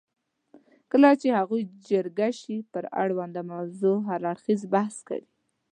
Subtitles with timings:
[0.91, 5.27] کله چې هغوی جرګه شي پر اړونده موضوع هر اړخیز بحث کوي.